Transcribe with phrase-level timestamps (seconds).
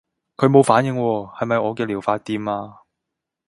[0.35, 2.81] 佢冇反應喎，係咪我嘅療法掂啊？